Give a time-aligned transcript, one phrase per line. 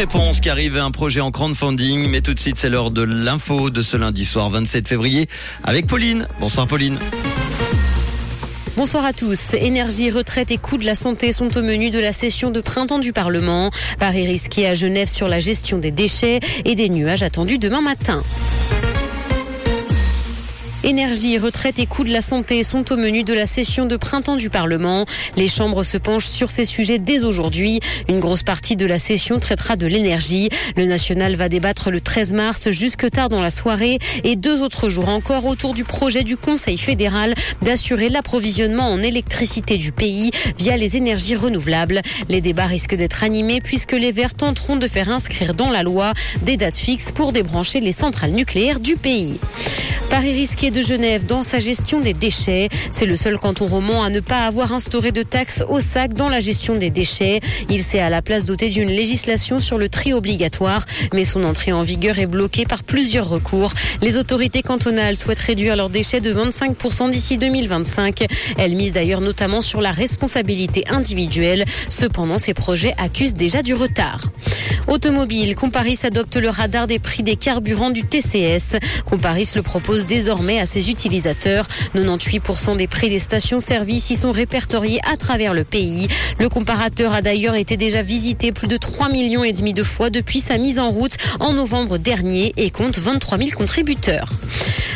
[0.00, 2.08] réponses qui arrive à un projet en crowdfunding.
[2.08, 5.28] Mais tout de suite, c'est l'heure de l'info de ce lundi soir 27 février
[5.62, 6.26] avec Pauline.
[6.40, 6.98] Bonsoir Pauline.
[8.78, 9.52] Bonsoir à tous.
[9.52, 12.98] Énergie, retraite et coût de la santé sont au menu de la session de printemps
[12.98, 13.70] du Parlement.
[13.98, 18.22] Paris risqué à Genève sur la gestion des déchets et des nuages attendus demain matin.
[20.82, 24.36] Énergie, retraite et coûts de la santé sont au menu de la session de printemps
[24.36, 25.04] du Parlement.
[25.36, 27.80] Les chambres se penchent sur ces sujets dès aujourd'hui.
[28.08, 30.48] Une grosse partie de la session traitera de l'énergie.
[30.76, 34.88] Le national va débattre le 13 mars jusque tard dans la soirée et deux autres
[34.88, 40.78] jours encore autour du projet du Conseil fédéral d'assurer l'approvisionnement en électricité du pays via
[40.78, 42.00] les énergies renouvelables.
[42.30, 46.14] Les débats risquent d'être animés puisque les Verts tenteront de faire inscrire dans la loi
[46.40, 49.38] des dates fixes pour débrancher les centrales nucléaires du pays.
[50.10, 52.68] Paris risqué de Genève dans sa gestion des déchets.
[52.90, 56.28] C'est le seul canton roman à ne pas avoir instauré de taxes au sac dans
[56.28, 57.38] la gestion des déchets.
[57.68, 61.72] Il s'est à la place doté d'une législation sur le tri obligatoire, mais son entrée
[61.72, 63.72] en vigueur est bloquée par plusieurs recours.
[64.02, 68.26] Les autorités cantonales souhaitent réduire leurs déchets de 25% d'ici 2025.
[68.58, 71.64] Elles misent d'ailleurs notamment sur la responsabilité individuelle.
[71.88, 74.24] Cependant, ces projets accusent déjà du retard.
[74.88, 78.76] Automobile, Comparis adopte le radar des prix des carburants du TCS.
[79.06, 81.66] Comparis le propose désormais à ses utilisateurs.
[81.94, 86.08] 98% des prix des stations-service y sont répertoriés à travers le pays.
[86.38, 90.10] Le comparateur a d'ailleurs été déjà visité plus de 3 millions et demi de fois
[90.10, 94.30] depuis sa mise en route en novembre dernier et compte 23 000 contributeurs.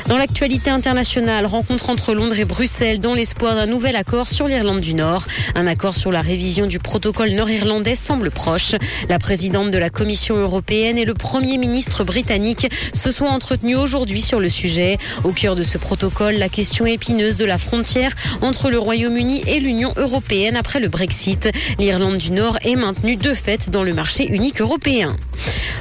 [0.07, 4.83] Dans l'actualité internationale, rencontre entre Londres et Bruxelles dans l'espoir d'un nouvel accord sur l'Irlande
[4.83, 5.25] du Nord.
[5.55, 8.75] Un accord sur la révision du protocole nord-irlandais semble proche.
[9.09, 14.21] La présidente de la Commission européenne et le Premier ministre britannique se sont entretenus aujourd'hui
[14.21, 14.99] sur le sujet.
[15.25, 19.59] Au cœur de ce protocole, la question épineuse de la frontière entre le Royaume-Uni et
[19.59, 21.49] l'Union européenne après le Brexit.
[21.79, 25.17] L'Irlande du Nord est maintenue de fait dans le marché unique européen.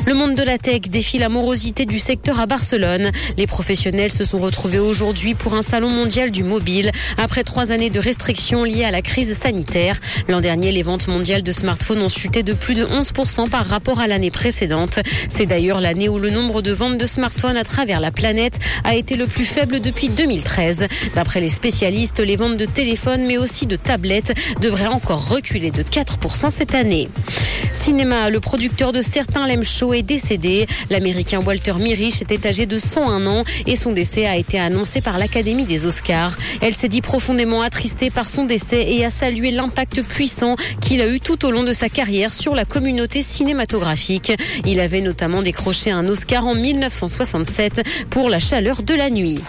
[0.05, 3.11] Le monde de la tech défie la morosité du secteur à Barcelone.
[3.37, 7.89] Les professionnels se sont retrouvés aujourd'hui pour un salon mondial du mobile après trois années
[7.89, 9.99] de restrictions liées à la crise sanitaire.
[10.29, 13.99] L'an dernier, les ventes mondiales de smartphones ont chuté de plus de 11% par rapport
[13.99, 14.99] à l'année précédente.
[15.29, 18.95] C'est d'ailleurs l'année où le nombre de ventes de smartphones à travers la planète a
[18.95, 20.87] été le plus faible depuis 2013.
[21.15, 25.81] D'après les spécialistes, les ventes de téléphones mais aussi de tablettes devraient encore reculer de
[25.81, 27.09] 4% cette année.
[27.73, 30.67] Cinéma, le producteur de certains Lem Show est décédé.
[30.91, 35.17] L'américain Walter Mirich était âgé de 101 ans et son décès a été annoncé par
[35.17, 36.37] l'Académie des Oscars.
[36.61, 41.07] Elle s'est dit profondément attristée par son décès et a salué l'impact puissant qu'il a
[41.07, 44.33] eu tout au long de sa carrière sur la communauté cinématographique.
[44.65, 49.39] Il avait notamment décroché un Oscar en 1967 pour La chaleur de la nuit.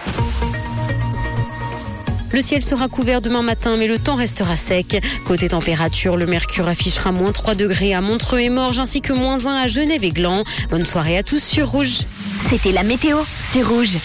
[2.31, 5.01] Le ciel sera couvert demain matin, mais le temps restera sec.
[5.25, 9.45] Côté température, le mercure affichera moins 3 degrés à Montreux et Morges, ainsi que moins
[9.45, 10.43] 1 à Genève et Gland.
[10.69, 12.01] Bonne soirée à tous sur Rouge.
[12.49, 13.19] C'était la météo,
[13.51, 13.97] c'est Rouge.